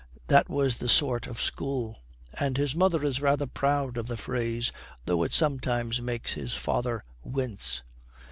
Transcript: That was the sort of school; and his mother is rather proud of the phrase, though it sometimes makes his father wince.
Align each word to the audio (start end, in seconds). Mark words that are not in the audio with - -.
That 0.29 0.49
was 0.49 0.79
the 0.79 0.89
sort 0.89 1.27
of 1.27 1.39
school; 1.39 1.95
and 2.33 2.57
his 2.57 2.73
mother 2.75 3.03
is 3.05 3.21
rather 3.21 3.45
proud 3.45 3.97
of 3.97 4.07
the 4.07 4.17
phrase, 4.17 4.71
though 5.05 5.21
it 5.21 5.31
sometimes 5.31 6.01
makes 6.01 6.33
his 6.33 6.55
father 6.55 7.03
wince. 7.21 7.83